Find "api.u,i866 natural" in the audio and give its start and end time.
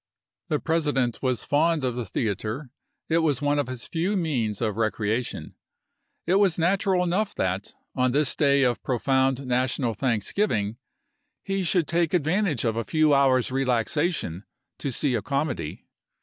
6.55-7.03